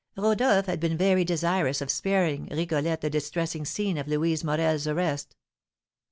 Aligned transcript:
Rodolph 0.17 0.65
had 0.65 0.79
been 0.79 0.97
very 0.97 1.23
desirous 1.23 1.79
of 1.79 1.91
sparing 1.91 2.47
Rigolette 2.47 3.01
the 3.01 3.09
distressing 3.11 3.65
scene 3.65 3.99
of 3.99 4.07
Louise 4.07 4.43
Morel's 4.43 4.87
arrest. 4.87 5.35